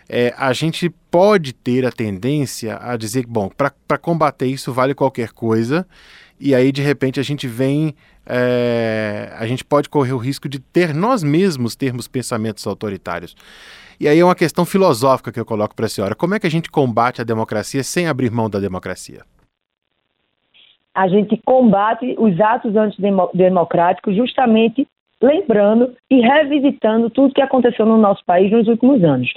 é, 0.08 0.34
a 0.38 0.54
gente 0.54 0.90
pode 1.12 1.52
ter 1.52 1.86
a 1.86 1.92
tendência 1.92 2.80
a 2.82 2.96
dizer 2.96 3.26
que, 3.26 3.30
bom, 3.30 3.50
para 3.50 3.98
combater 3.98 4.46
isso 4.46 4.72
vale 4.72 4.96
qualquer 4.96 5.34
coisa, 5.34 5.86
e 6.40 6.56
aí 6.56 6.72
de 6.72 6.82
repente 6.82 7.20
a 7.20 7.24
gente 7.24 7.46
vem. 7.46 7.94
É, 8.26 9.36
a 9.38 9.46
gente 9.46 9.66
pode 9.66 9.90
correr 9.90 10.14
o 10.14 10.18
risco 10.18 10.48
de 10.48 10.60
ter 10.60 10.94
nós 10.94 11.22
mesmos 11.22 11.76
termos 11.76 12.08
pensamentos 12.08 12.66
autoritários. 12.66 13.36
E 14.00 14.08
aí 14.08 14.20
é 14.20 14.24
uma 14.24 14.36
questão 14.36 14.64
filosófica 14.64 15.34
que 15.34 15.40
eu 15.42 15.46
coloco 15.46 15.76
para 15.76 15.88
a 15.88 15.90
senhora. 15.90 16.16
Como 16.16 16.34
é 16.34 16.40
que 16.40 16.48
a 16.48 16.50
gente 16.50 16.72
combate 16.72 17.20
a 17.20 17.26
democracia 17.26 17.84
sem 17.84 18.08
abrir 18.08 18.32
mão 18.32 18.50
da 18.50 18.62
democracia? 18.62 19.26
A 20.94 21.08
gente 21.08 21.40
combate 21.46 22.16
os 22.20 22.40
atos 22.40 22.76
antidemocráticos 22.76 24.16
justamente 24.16 24.88
lembrando 25.24 25.96
e 26.12 26.20
revisitando 26.20 27.10
tudo 27.10 27.34
que 27.34 27.42
aconteceu 27.42 27.86
no 27.86 27.98
nosso 27.98 28.24
país 28.26 28.52
nos 28.52 28.68
últimos 28.68 29.02
anos. 29.04 29.32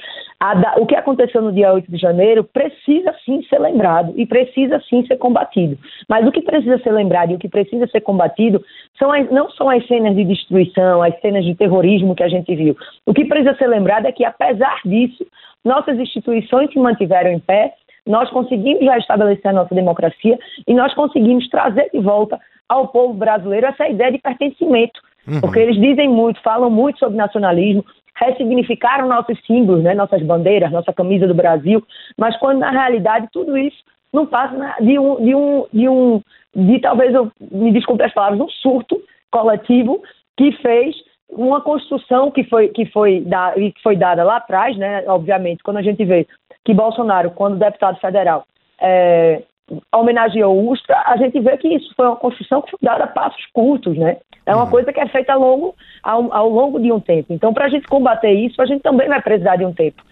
o 0.79 0.85
que 0.85 0.97
aconteceu 0.97 1.41
no 1.41 1.53
dia 1.53 1.73
8 1.73 1.91
de 1.91 1.97
janeiro 1.97 2.43
precisa 2.43 3.15
sim 3.25 3.43
ser 3.45 3.61
lembrado 3.61 4.13
e 4.17 4.27
precisa 4.27 4.83
sim 4.91 5.07
ser 5.07 5.17
combatido. 5.17 5.79
Mas 6.09 6.27
o 6.27 6.33
que 6.33 6.43
precisa 6.43 6.77
ser 6.79 6.91
lembrado 6.91 7.31
e 7.31 7.35
o 7.37 7.39
que 7.39 7.49
precisa 7.49 7.87
ser 7.87 8.01
combatido 8.01 8.63
são 8.99 9.13
as, 9.13 9.31
não 9.31 9.49
são 9.51 9.71
as 9.71 9.87
cenas 9.87 10.17
de 10.17 10.25
destruição, 10.25 11.03
as 11.03 11.19
cenas 11.21 11.45
de 11.45 11.55
terrorismo 11.55 12.17
que 12.17 12.25
a 12.25 12.29
gente 12.29 12.55
viu. 12.55 12.77
O 13.07 13.15
que 13.15 13.25
precisa 13.25 13.55
ser 13.55 13.69
lembrado 13.69 14.07
é 14.07 14.13
que, 14.13 14.25
apesar 14.25 14.81
disso, 14.85 15.25
nossas 15.65 15.99
instituições 15.99 16.71
se 16.73 16.79
mantiveram 16.81 17.31
em 17.31 17.39
pé 17.39 17.73
nós 18.07 18.31
conseguimos 18.31 18.85
já 18.85 18.97
estabelecer 18.99 19.51
a 19.51 19.55
nossa 19.55 19.75
democracia 19.75 20.39
e 20.67 20.75
nós 20.75 20.95
conseguimos 20.95 21.49
trazer 21.49 21.91
de 21.93 22.01
volta 22.01 22.39
ao 22.69 22.89
povo 22.89 23.15
brasileiro 23.15 23.67
essa 23.67 23.89
ideia 23.89 24.13
de 24.13 24.19
pertencimento. 24.19 25.01
Uhum. 25.27 25.41
Porque 25.41 25.59
eles 25.59 25.77
dizem 25.77 26.09
muito, 26.09 26.41
falam 26.43 26.71
muito 26.71 26.99
sobre 26.99 27.17
nacionalismo, 27.17 27.85
ressignificaram 28.15 29.09
nossos 29.09 29.39
símbolos, 29.47 29.83
né, 29.83 29.95
nossas 29.95 30.23
bandeiras, 30.23 30.73
nossa 30.73 30.93
camisa 30.93 31.27
do 31.27 31.35
Brasil, 31.35 31.83
mas 32.17 32.37
quando 32.39 32.61
na 32.61 32.71
realidade 32.71 33.29
tudo 33.33 33.59
isso 33.59 33.77
não 34.13 34.25
passa 34.25 34.77
de 34.81 34.99
um, 34.99 35.17
de 35.23 35.35
um, 35.35 35.67
de 35.73 35.89
um, 35.89 36.23
de 36.55 36.79
talvez 36.81 37.13
eu 37.13 37.31
me 37.51 37.73
desculpe 37.73 38.05
as 38.05 38.15
palavras, 38.15 38.41
um 38.41 38.49
surto 38.49 39.03
coletivo 39.31 40.03
que 40.37 40.53
fez 40.53 40.97
uma 41.29 41.61
construção 41.61 42.31
que 42.31 42.45
foi, 42.45 42.69
que 42.69 42.87
foi, 42.87 43.21
da, 43.21 43.53
que 43.53 43.75
foi 43.83 43.97
dada 43.97 44.23
lá 44.23 44.37
atrás, 44.37 44.77
né? 44.77 45.05
Obviamente, 45.09 45.63
quando 45.63 45.79
a 45.79 45.83
gente 45.83 46.03
vê 46.05 46.27
que 46.67 46.75
Bolsonaro, 46.75 47.31
quando 47.31 47.57
deputado 47.57 47.97
federal, 48.01 48.45
é, 48.81 49.41
homenageou 49.95 50.53
o 50.53 50.73
Ustra, 50.73 51.01
a 51.07 51.17
gente 51.17 51.39
vê 51.39 51.57
que 51.57 51.69
isso 51.69 51.95
foi 51.97 52.07
uma 52.07 52.17
construção 52.17 52.61
que 52.61 52.73
foi 52.73 52.79
dada 52.83 53.05
a 53.05 53.07
passos 53.07 53.47
curtos, 53.53 53.97
né? 53.97 54.17
É 54.45 54.53
uma 54.53 54.65
uhum. 54.65 54.71
coisa 54.71 54.93
que 54.93 54.99
é 54.99 55.07
feita 55.07 55.33
ao 55.33 55.41
longo, 55.41 55.77
ao, 56.03 56.33
ao 56.35 56.49
longo 56.49 56.81
de 56.81 56.91
um 56.91 56.99
tempo. 56.99 57.33
Então, 57.33 57.55
para 57.55 57.67
a 57.67 57.69
gente 57.69 57.87
combater 57.87 58.33
isso, 58.33 58.61
a 58.61 58.67
gente 58.67 58.83
também 58.83 59.09
vai 59.09 59.23
precisar 59.23 59.55
de 59.55 59.65
um 59.65 59.73
tempo. 59.73 60.03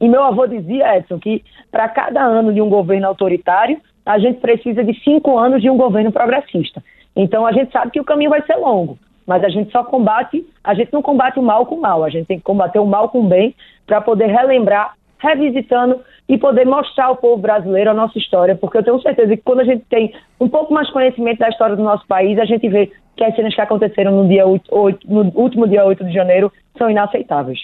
E 0.00 0.08
meu 0.08 0.22
avô 0.22 0.46
dizia, 0.46 0.98
Edson, 0.98 1.18
que 1.18 1.44
para 1.70 1.88
cada 1.88 2.22
ano 2.22 2.52
de 2.52 2.60
um 2.60 2.68
governo 2.68 3.08
autoritário, 3.08 3.80
a 4.06 4.18
gente 4.18 4.38
precisa 4.38 4.84
de 4.84 4.94
cinco 5.02 5.36
anos 5.36 5.60
de 5.60 5.68
um 5.68 5.76
governo 5.76 6.12
progressista. 6.12 6.80
Então, 7.16 7.44
a 7.44 7.52
gente 7.52 7.72
sabe 7.72 7.90
que 7.90 8.00
o 8.00 8.04
caminho 8.04 8.30
vai 8.30 8.42
ser 8.42 8.54
longo. 8.54 8.96
Mas 9.26 9.42
a 9.42 9.48
gente 9.48 9.72
só 9.72 9.82
combate, 9.82 10.46
a 10.62 10.74
gente 10.74 10.92
não 10.92 11.02
combate 11.02 11.40
o 11.40 11.42
mal 11.42 11.66
com 11.66 11.74
o 11.74 11.80
mal, 11.80 12.04
a 12.04 12.10
gente 12.10 12.26
tem 12.26 12.38
que 12.38 12.44
combater 12.44 12.78
o 12.78 12.86
mal 12.86 13.08
com 13.08 13.20
o 13.20 13.28
bem 13.28 13.54
para 13.86 14.00
poder 14.00 14.26
relembrar, 14.26 14.94
revisitando 15.24 16.00
e 16.28 16.38
poder 16.38 16.64
mostrar 16.64 17.06
ao 17.06 17.16
povo 17.16 17.40
brasileiro 17.40 17.90
a 17.90 17.94
nossa 17.94 18.18
história, 18.18 18.54
porque 18.54 18.78
eu 18.78 18.82
tenho 18.82 19.00
certeza 19.00 19.36
que 19.36 19.42
quando 19.42 19.60
a 19.60 19.64
gente 19.64 19.84
tem 19.88 20.14
um 20.40 20.48
pouco 20.48 20.72
mais 20.72 20.90
conhecimento 20.90 21.38
da 21.38 21.48
história 21.48 21.76
do 21.76 21.82
nosso 21.82 22.06
país, 22.06 22.38
a 22.38 22.44
gente 22.44 22.68
vê 22.68 22.90
que 23.16 23.24
as 23.24 23.34
cenas 23.34 23.54
que 23.54 23.60
aconteceram 23.60 24.12
no 24.12 24.28
dia 24.28 24.46
8, 24.46 24.64
8 24.70 25.10
no 25.10 25.32
último 25.34 25.68
dia 25.68 25.84
8 25.84 26.04
de 26.04 26.12
janeiro 26.12 26.52
são 26.76 26.90
inaceitáveis. 26.90 27.60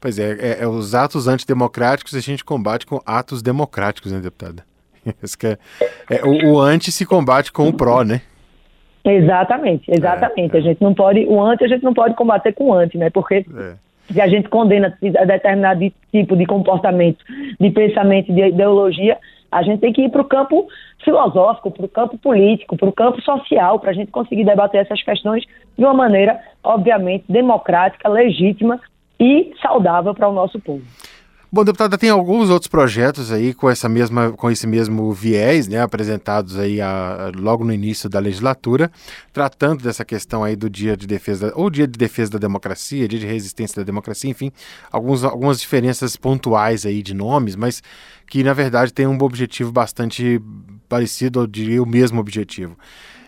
Pois 0.00 0.18
é, 0.18 0.32
é, 0.32 0.62
é, 0.62 0.66
os 0.66 0.94
atos 0.94 1.28
antidemocráticos 1.28 2.14
a 2.14 2.20
gente 2.20 2.44
combate 2.44 2.86
com 2.86 3.00
atos 3.04 3.42
democráticos, 3.42 4.12
né, 4.12 4.20
deputada? 4.20 4.62
É, 6.10 6.16
é, 6.16 6.24
o, 6.24 6.54
o 6.54 6.60
anti 6.60 6.90
se 6.90 7.04
combate 7.04 7.52
com 7.52 7.68
o 7.68 7.72
pró, 7.74 8.02
né? 8.02 8.22
Exatamente, 9.04 9.84
exatamente. 9.90 10.54
É, 10.54 10.58
é. 10.58 10.60
A 10.60 10.62
gente 10.62 10.80
não 10.80 10.94
pode, 10.94 11.26
o 11.26 11.42
anti 11.42 11.62
a 11.62 11.68
gente 11.68 11.82
não 11.84 11.92
pode 11.92 12.14
combater 12.14 12.54
com 12.54 12.70
o 12.70 12.72
anti, 12.72 12.96
né? 12.96 13.10
Porque 13.10 13.44
é. 13.54 13.74
Se 14.10 14.20
a 14.20 14.28
gente 14.28 14.48
condena 14.48 14.96
determinado 15.00 15.80
tipo 16.12 16.36
de 16.36 16.46
comportamento, 16.46 17.24
de 17.58 17.70
pensamento, 17.70 18.32
de 18.32 18.48
ideologia, 18.48 19.18
a 19.50 19.62
gente 19.62 19.80
tem 19.80 19.92
que 19.92 20.02
ir 20.02 20.10
para 20.10 20.22
o 20.22 20.24
campo 20.24 20.66
filosófico, 21.04 21.70
para 21.70 21.84
o 21.84 21.88
campo 21.88 22.18
político, 22.18 22.76
para 22.76 22.88
o 22.88 22.92
campo 22.92 23.20
social, 23.22 23.78
para 23.78 23.90
a 23.90 23.94
gente 23.94 24.10
conseguir 24.10 24.44
debater 24.44 24.80
essas 24.80 25.02
questões 25.02 25.44
de 25.78 25.84
uma 25.84 25.94
maneira, 25.94 26.40
obviamente, 26.62 27.24
democrática, 27.28 28.08
legítima 28.08 28.80
e 29.18 29.52
saudável 29.62 30.14
para 30.14 30.28
o 30.28 30.32
nosso 30.32 30.58
povo. 30.58 30.82
Bom, 31.54 31.62
deputada, 31.62 31.96
tem 31.96 32.10
alguns 32.10 32.50
outros 32.50 32.66
projetos 32.66 33.30
aí 33.30 33.54
com 33.54 33.70
essa 33.70 33.88
mesma, 33.88 34.32
com 34.32 34.50
esse 34.50 34.66
mesmo 34.66 35.12
viés, 35.12 35.68
né, 35.68 35.80
apresentados 35.80 36.58
aí 36.58 36.80
a, 36.80 37.30
logo 37.32 37.64
no 37.64 37.72
início 37.72 38.08
da 38.08 38.18
legislatura, 38.18 38.90
tratando 39.32 39.84
dessa 39.84 40.04
questão 40.04 40.42
aí 40.42 40.56
do 40.56 40.68
dia 40.68 40.96
de 40.96 41.06
defesa, 41.06 41.52
ou 41.54 41.70
dia 41.70 41.86
de 41.86 41.96
defesa 41.96 42.32
da 42.32 42.38
democracia, 42.40 43.06
dia 43.06 43.20
de 43.20 43.26
resistência 43.26 43.76
da 43.76 43.86
democracia, 43.86 44.28
enfim, 44.28 44.50
alguns, 44.90 45.22
algumas 45.22 45.60
diferenças 45.60 46.16
pontuais 46.16 46.84
aí 46.84 47.00
de 47.04 47.14
nomes, 47.14 47.54
mas 47.54 47.80
que 48.26 48.42
na 48.42 48.52
verdade 48.52 48.92
tem 48.92 49.06
um 49.06 49.16
objetivo 49.22 49.70
bastante 49.70 50.42
parecido, 50.88 51.42
eu 51.42 51.46
diria 51.46 51.80
o 51.80 51.86
mesmo 51.86 52.18
objetivo. 52.18 52.76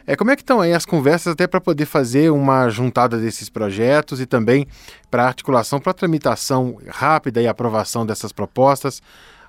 É, 0.06 0.14
como 0.14 0.30
é 0.30 0.36
que 0.36 0.42
estão 0.42 0.60
aí 0.60 0.72
as 0.72 0.86
conversas 0.86 1.32
até 1.32 1.48
para 1.48 1.60
poder 1.60 1.84
fazer 1.84 2.30
uma 2.30 2.68
juntada 2.68 3.18
desses 3.18 3.50
projetos 3.50 4.20
e 4.20 4.26
também 4.26 4.66
para 5.10 5.26
articulação, 5.26 5.80
para 5.80 5.92
tramitação 5.92 6.78
rápida 6.86 7.42
e 7.42 7.48
aprovação 7.48 8.06
dessas 8.06 8.32
propostas, 8.32 9.02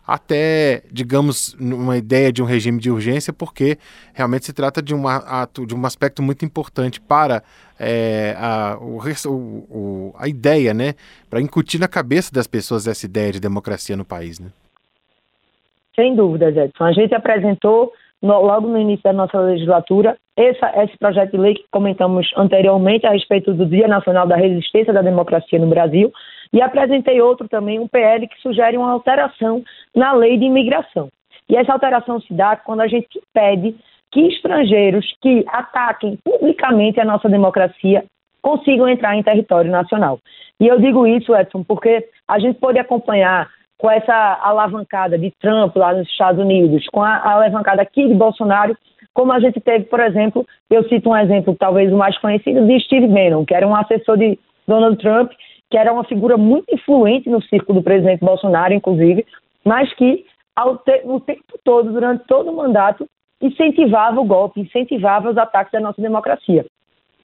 até, 0.06 0.82
digamos, 0.90 1.54
uma 1.60 1.98
ideia 1.98 2.32
de 2.32 2.42
um 2.42 2.46
regime 2.46 2.80
de 2.80 2.90
urgência, 2.90 3.34
porque 3.34 3.78
realmente 4.14 4.46
se 4.46 4.54
trata 4.54 4.82
de, 4.82 4.96
uma, 4.96 5.48
de 5.68 5.76
um 5.76 5.86
aspecto 5.86 6.24
muito 6.24 6.44
importante 6.44 7.00
para 7.00 7.44
é, 7.78 8.36
a, 8.40 8.78
o, 8.80 9.00
o, 9.30 10.16
a 10.18 10.28
ideia, 10.28 10.74
né, 10.74 10.96
para 11.30 11.42
incutir 11.42 11.80
na 11.80 11.90
cabeça 11.90 12.34
das 12.34 12.48
pessoas 12.48 12.88
essa 12.88 13.06
ideia 13.06 13.34
de 13.34 13.40
democracia 13.40 13.98
no 13.98 14.06
país, 14.06 14.40
né? 14.40 14.48
Sem 15.94 16.16
dúvida, 16.16 16.50
Edson. 16.50 16.84
A 16.84 16.94
gente 16.94 17.14
apresentou 17.14 17.92
no, 18.22 18.42
logo 18.42 18.68
no 18.68 18.78
início 18.78 19.04
da 19.04 19.14
nossa 19.14 19.40
legislatura, 19.40 20.18
essa, 20.36 20.72
esse 20.84 20.98
projeto 20.98 21.32
de 21.32 21.38
lei 21.38 21.56
que 21.56 21.66
comentamos 21.72 22.32
anteriormente 22.36 23.06
a 23.06 23.12
respeito 23.12 23.54
do 23.54 23.66
Dia 23.66 23.88
Nacional 23.88 24.28
da 24.28 24.36
Resistência 24.36 24.94
da 24.94 25.02
Democracia 25.02 25.60
no 25.60 25.68
Brasil, 25.68 26.12
e 26.54 26.62
apresentei 26.62 27.22
outro 27.22 27.48
também, 27.48 27.80
um 27.80 27.88
PL 27.88 28.28
que 28.28 28.40
sugere 28.42 28.78
uma 28.78 28.92
alteração 28.92 29.64
na 29.96 30.14
lei 30.14 30.38
de 30.38 30.46
imigração. 30.46 31.10
E 31.50 31.56
essa 31.56 31.74
alteração 31.74 32.20
se 32.22 32.34
dá 32.34 32.56
quando 32.56 32.82
a 32.82 32.88
gente 32.88 33.20
pede 33.34 33.76
que 34.12 34.22
estrangeiros 34.28 35.06
que 35.22 35.46
ataquem 35.48 36.18
publicamente 36.24 37.00
a 37.00 37.06
nossa 37.06 37.28
democracia 37.28 38.06
consigam 38.42 38.88
entrar 38.88 39.16
em 39.16 39.24
território 39.24 39.70
nacional. 39.70 40.20
E 40.60 40.68
eu 40.68 40.80
digo 40.80 41.06
isso, 41.06 41.36
Edson, 41.36 41.64
porque 41.64 42.08
a 42.28 42.40
gente 42.40 42.60
pode 42.60 42.80
acompanhar 42.80 43.50
com 43.78 43.90
essa 43.92 44.40
alavancada 44.42 45.18
de 45.18 45.32
Trump 45.40 45.76
lá 45.76 45.94
nos 45.94 46.08
Estados 46.08 46.42
Unidos, 46.42 46.86
com 46.88 47.04
a, 47.04 47.18
alavancada 47.32 47.82
aqui 47.82 48.08
de 48.08 48.14
Bolsonaro, 48.14 48.76
como 49.14 49.32
a 49.32 49.40
gente 49.40 49.60
teve, 49.60 49.86
por 49.86 50.00
exemplo, 50.00 50.46
eu 50.70 50.88
cito 50.90 51.10
um 51.10 51.18
exemplo 51.18 51.56
talvez 51.58 51.92
o 51.92 51.98
mais 51.98 52.18
conhecido 52.18 52.66
de 52.66 52.80
Steve 52.82 53.08
Bannon, 53.08 53.46
que 53.46 53.54
era 53.54 53.68
um 53.68 53.76
assessor 53.76 54.18
de 54.18 54.38
Donald 54.68 54.98
Trump, 54.98 55.32
que 55.70 55.78
era 55.78 55.92
uma 55.92 56.04
figura 56.04 56.38
muito 56.38 56.74
influente 56.74 57.30
no 57.30 57.42
círculo 57.44 57.80
do 57.80 57.84
presidente 57.84 58.24
Bolsonaro, 58.24 58.74
inclusive, 58.74 59.26
mas 59.64 59.92
que 59.94 60.26
ao 60.56 60.78
te, 60.78 61.02
o 61.06 61.20
tempo 61.20 61.60
todo, 61.64 61.92
durante 61.92 62.26
todo 62.26 62.50
o 62.50 62.56
mandato, 62.56 63.08
incentivava 63.42 64.20
o 64.20 64.26
golpe, 64.26 64.62
incentivava 64.62 65.30
os 65.30 65.38
ataques 65.38 65.74
à 65.76 65.80
nossa 65.80 66.02
democracia. 66.02 66.66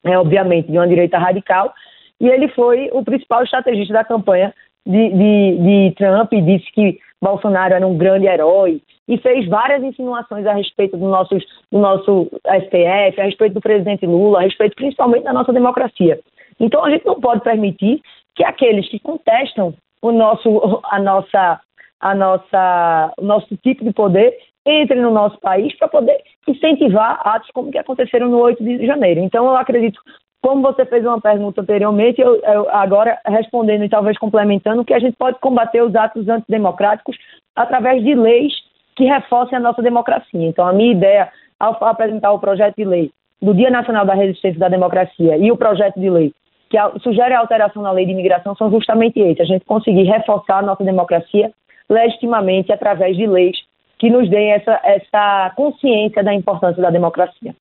É, 0.03 0.17
obviamente, 0.17 0.69
de 0.69 0.77
uma 0.77 0.87
direita 0.87 1.17
radical, 1.17 1.73
e 2.19 2.27
ele 2.27 2.47
foi 2.49 2.89
o 2.91 3.03
principal 3.03 3.43
estrategista 3.43 3.93
da 3.93 4.03
campanha 4.03 4.53
de, 4.85 5.09
de, 5.09 5.57
de 5.57 5.95
Trump 5.95 6.31
disse 6.31 6.71
que 6.73 6.99
Bolsonaro 7.21 7.73
era 7.73 7.87
um 7.87 7.97
grande 7.97 8.27
herói 8.27 8.81
e 9.07 9.17
fez 9.17 9.47
várias 9.47 9.83
insinuações 9.83 10.45
a 10.45 10.53
respeito 10.53 10.97
do 10.97 11.07
nosso, 11.07 11.37
do 11.71 11.79
nosso 11.79 12.29
STF, 12.45 13.19
a 13.19 13.23
respeito 13.23 13.53
do 13.53 13.61
presidente 13.61 14.05
Lula, 14.05 14.39
a 14.39 14.43
respeito 14.43 14.75
principalmente 14.75 15.23
da 15.23 15.33
nossa 15.33 15.53
democracia. 15.53 16.19
Então 16.59 16.83
a 16.83 16.89
gente 16.89 17.05
não 17.05 17.19
pode 17.19 17.41
permitir 17.41 18.01
que 18.35 18.43
aqueles 18.43 18.87
que 18.89 18.99
contestam 18.99 19.73
o 20.01 20.11
nosso, 20.11 20.81
a 20.85 20.99
nossa, 20.99 21.61
a 21.99 22.15
nossa, 22.15 23.13
o 23.17 23.23
nosso 23.23 23.55
tipo 23.57 23.83
de 23.83 23.93
poder 23.93 24.37
entrem 24.65 25.01
no 25.01 25.11
nosso 25.11 25.39
país 25.39 25.75
para 25.77 25.87
poder 25.87 26.21
incentivar 26.47 27.21
atos 27.25 27.49
como 27.53 27.71
que 27.71 27.77
aconteceram 27.77 28.29
no 28.29 28.39
8 28.39 28.63
de 28.63 28.85
janeiro. 28.85 29.21
Então 29.21 29.45
eu 29.45 29.55
acredito 29.55 29.99
como 30.43 30.61
você 30.61 30.85
fez 30.85 31.05
uma 31.05 31.21
pergunta 31.21 31.61
anteriormente, 31.61 32.21
eu, 32.21 32.35
eu, 32.35 32.69
agora 32.69 33.17
respondendo 33.25 33.85
e 33.85 33.89
talvez 33.89 34.17
complementando, 34.17 34.83
que 34.83 34.93
a 34.93 34.99
gente 34.99 35.15
pode 35.15 35.39
combater 35.39 35.81
os 35.81 35.95
atos 35.95 36.27
antidemocráticos 36.27 37.17
através 37.55 38.03
de 38.03 38.13
leis 38.13 38.53
que 38.93 39.05
reforcem 39.05 39.57
a 39.57 39.61
nossa 39.61 39.81
democracia. 39.81 40.45
Então, 40.45 40.67
a 40.67 40.73
minha 40.73 40.91
ideia, 40.91 41.31
ao 41.57 41.81
apresentar 41.85 42.33
o 42.33 42.39
projeto 42.39 42.75
de 42.75 42.83
lei 42.83 43.11
do 43.41 43.53
Dia 43.53 43.69
Nacional 43.69 44.05
da 44.05 44.13
Resistência 44.13 44.59
da 44.59 44.67
Democracia 44.67 45.37
e 45.37 45.49
o 45.49 45.57
projeto 45.57 45.97
de 45.97 46.09
lei 46.09 46.33
que 46.69 46.77
sugere 46.99 47.33
a 47.33 47.39
alteração 47.39 47.81
na 47.81 47.91
lei 47.91 48.05
de 48.05 48.11
imigração, 48.11 48.53
são 48.55 48.69
justamente 48.69 49.19
esses: 49.19 49.39
a 49.39 49.45
gente 49.45 49.63
conseguir 49.63 50.03
reforçar 50.03 50.57
a 50.57 50.61
nossa 50.61 50.83
democracia 50.83 51.51
legitimamente 51.89 52.71
através 52.71 53.15
de 53.15 53.25
leis 53.25 53.57
que 53.97 54.09
nos 54.09 54.29
deem 54.29 54.51
essa, 54.51 54.77
essa 54.83 55.53
consciência 55.55 56.21
da 56.21 56.33
importância 56.33 56.81
da 56.81 56.89
democracia. 56.89 57.55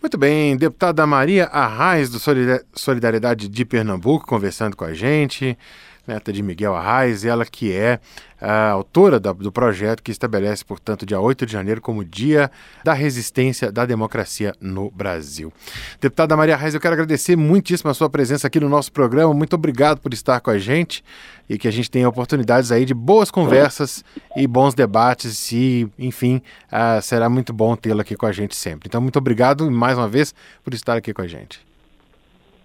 Muito 0.00 0.18
bem, 0.18 0.56
deputada 0.56 1.06
Maria 1.06 1.46
Arraes, 1.46 2.10
do 2.10 2.18
Solidariedade 2.74 3.48
de 3.48 3.64
Pernambuco, 3.64 4.26
conversando 4.26 4.76
com 4.76 4.84
a 4.84 4.94
gente 4.94 5.56
neta 6.06 6.32
de 6.32 6.42
Miguel 6.42 6.74
Arraes, 6.74 7.24
ela 7.24 7.44
que 7.44 7.72
é 7.72 7.98
a 8.40 8.70
autora 8.70 9.18
do 9.18 9.50
projeto 9.50 10.02
que 10.02 10.12
estabelece, 10.12 10.64
portanto, 10.64 11.06
dia 11.06 11.18
8 11.18 11.46
de 11.46 11.52
janeiro 11.52 11.80
como 11.80 12.04
Dia 12.04 12.50
da 12.84 12.92
Resistência 12.92 13.72
da 13.72 13.86
Democracia 13.86 14.54
no 14.60 14.90
Brasil. 14.90 15.52
Deputada 16.00 16.36
Maria 16.36 16.54
Arraes, 16.54 16.74
eu 16.74 16.80
quero 16.80 16.94
agradecer 16.94 17.34
muitíssimo 17.34 17.90
a 17.90 17.94
sua 17.94 18.10
presença 18.10 18.46
aqui 18.46 18.60
no 18.60 18.68
nosso 18.68 18.92
programa. 18.92 19.32
Muito 19.32 19.54
obrigado 19.54 20.00
por 20.00 20.12
estar 20.12 20.40
com 20.40 20.50
a 20.50 20.58
gente 20.58 21.02
e 21.48 21.56
que 21.56 21.66
a 21.66 21.70
gente 21.70 21.90
tenha 21.90 22.08
oportunidades 22.08 22.70
aí 22.70 22.84
de 22.84 22.94
boas 22.94 23.30
conversas 23.30 24.04
e 24.36 24.46
bons 24.46 24.74
debates 24.74 25.50
e, 25.52 25.88
enfim, 25.98 26.42
uh, 26.70 27.00
será 27.00 27.28
muito 27.28 27.52
bom 27.52 27.74
tê-la 27.74 28.02
aqui 28.02 28.16
com 28.16 28.26
a 28.26 28.32
gente 28.32 28.54
sempre. 28.54 28.88
Então, 28.88 29.00
muito 29.00 29.18
obrigado 29.18 29.70
mais 29.70 29.96
uma 29.96 30.08
vez 30.08 30.34
por 30.62 30.74
estar 30.74 30.96
aqui 30.96 31.14
com 31.14 31.22
a 31.22 31.26
gente. 31.26 31.64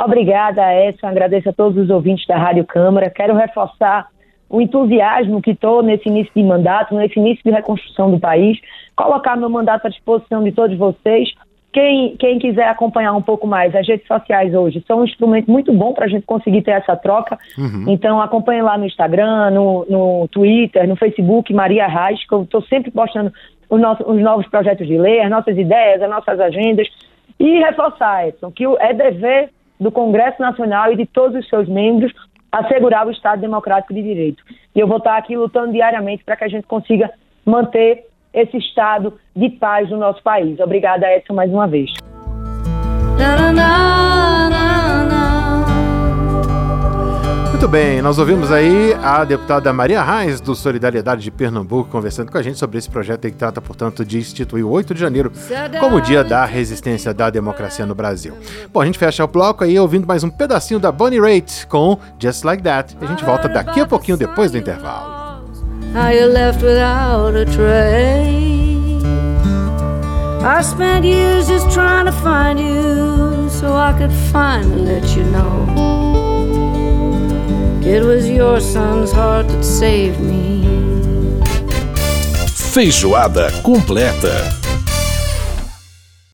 Obrigada, 0.04 0.74
Edson. 0.74 1.08
Agradeço 1.08 1.50
a 1.50 1.54
todos 1.54 1.78
os 1.78 1.90
ouvintes 1.90 2.26
da 2.26 2.38
Rádio 2.38 2.66
Câmara. 2.66 3.10
Quero 3.10 3.36
reforçar 3.36 4.08
o 4.50 4.60
entusiasmo 4.62 5.42
que 5.42 5.52
estou 5.52 5.82
nesse 5.82 6.10
início 6.10 6.32
de 6.36 6.44
mandato, 6.44 6.94
nesse 6.94 7.18
início 7.18 7.44
de 7.44 7.52
reconstrução 7.52 8.12
do 8.12 8.20
país, 8.20 8.60
colocar 8.96 9.38
meu 9.38 9.50
mandato 9.50 9.86
à 9.86 9.90
disposição 9.90 10.44
de 10.44 10.52
todos 10.52 10.78
vocês. 10.78 11.30
Quem, 11.72 12.18
quem 12.18 12.38
quiser 12.38 12.68
acompanhar 12.68 13.14
um 13.14 13.22
pouco 13.22 13.48
mais, 13.48 13.74
as 13.74 13.88
redes 13.88 14.06
sociais 14.06 14.54
hoje 14.54 14.84
são 14.86 15.00
um 15.00 15.06
instrumento 15.06 15.50
muito 15.50 15.72
bom 15.72 15.94
para 15.94 16.04
a 16.04 16.10
gente 16.10 16.26
conseguir 16.26 16.64
ter 16.64 16.72
essa 16.72 16.98
troca. 16.98 17.40
Uhum. 17.58 17.86
Então, 17.88 18.20
acompanhe 18.20 18.62
lá 18.62 18.78
no 18.78 18.86
Instagram, 18.86 19.52
no, 19.52 19.86
no 19.90 20.28
Twitter, 20.28 20.86
no 20.86 20.98
Facebook, 20.98 21.54
Maria 21.54 21.88
Reis, 21.88 22.28
que 22.28 22.34
eu 22.34 22.44
estou 22.44 22.62
sempre 22.64 22.92
postando 22.92 23.32
os, 23.70 23.80
nossos, 23.80 24.06
os 24.06 24.22
novos 24.22 24.46
projetos 24.48 24.86
de 24.86 24.98
lei, 24.98 25.22
as 25.22 25.30
nossas 25.30 25.58
ideias, 25.58 26.02
as 26.02 26.10
nossas 26.10 26.38
agendas. 26.42 26.90
E 27.40 27.60
reforçar, 27.60 28.28
Edson, 28.28 28.52
que 28.52 28.66
é 28.66 28.94
dever 28.94 29.50
do 29.82 29.91
Congresso 29.91 30.39
Nacional 30.39 30.94
e 30.94 30.96
de 30.96 31.08
todos 31.08 31.36
os 31.38 31.50
seus 31.50 31.67
membros 31.67 32.13
assegurar 32.52 33.08
o 33.08 33.12
Estado 33.12 33.41
Democrático 33.41 33.94
de 33.94 34.04
Direito. 34.04 34.44
E 34.76 34.80
eu 34.80 34.88
vou 34.88 34.98
estar 34.98 35.17
aqui 35.17 35.36
lutando 35.36 35.72
diariamente 35.72 36.24
para 36.24 36.36
que 36.36 36.44
a 36.44 36.48
gente 36.48 36.67
consiga 36.67 37.12
manter 37.44 38.06
esse 38.32 38.58
estado 38.58 39.17
de 39.36 39.50
paz 39.50 39.89
no 39.89 39.98
nosso 39.98 40.22
país. 40.22 40.60
Obrigada, 40.60 41.12
Edson, 41.12 41.34
mais 41.34 41.52
uma 41.52 41.67
vez. 41.67 41.91
Muito 47.62 47.71
bem, 47.71 48.02
nós 48.02 48.17
ouvimos 48.17 48.52
aí 48.52 48.91
a 49.04 49.24
deputada 49.24 49.71
Maria 49.71 50.02
Reis, 50.02 50.41
do 50.41 50.56
Solidariedade 50.56 51.21
de 51.21 51.30
Pernambuco, 51.30 51.91
conversando 51.91 52.32
com 52.32 52.38
a 52.39 52.41
gente 52.41 52.58
sobre 52.58 52.80
esse 52.80 52.89
projeto 52.89 53.21
que 53.21 53.34
trata, 53.34 53.62
portanto, 53.62 54.04
de 54.04 54.17
instituir 54.17 54.65
o 54.65 54.69
8 54.71 54.95
de 54.95 55.00
janeiro 55.00 55.32
como 55.80 56.02
dia 56.02 56.24
da 56.24 56.43
resistência 56.43 57.13
da 57.13 57.30
democracia 57.30 57.86
no 57.86 57.93
Brasil. 57.93 58.34
Bom, 58.74 58.82
a 58.82 58.86
gente 58.88 58.97
fecha 58.97 59.24
o 59.24 59.28
bloco 59.28 59.63
aí 59.63 59.78
ouvindo 59.78 60.08
mais 60.08 60.24
um 60.24 60.30
pedacinho 60.32 60.80
da 60.80 60.91
Bonnie 60.91 61.19
Raitt 61.19 61.67
com 61.67 62.00
Just 62.17 62.43
Like 62.43 62.63
That. 62.63 62.97
A 63.00 63.06
gente 63.06 63.24
volta 63.24 63.47
daqui 63.47 63.80
a 63.80 63.86
pouquinho 63.86 64.17
depois 64.17 64.50
do 64.50 64.58
intervalo. 64.58 65.45
I 70.43 70.63
spent 70.63 71.06
years 71.06 71.47
just 71.47 71.69
trying 71.69 72.08
to 72.08 72.12
find 72.12 72.60
you 72.60 73.47
so 73.52 73.78
I 73.78 73.93
could 73.93 74.12
finally 74.32 74.82
let 74.82 75.15
you 75.15 75.24
know. 75.26 76.01
It 77.91 78.06
was 78.06 78.25
your 78.25 78.62
son's 78.62 79.12
heart 79.12 79.49
that 79.49 79.65
saved 79.65 80.21
me. 80.21 80.63
Feijoada 82.71 83.51
completa. 83.63 84.61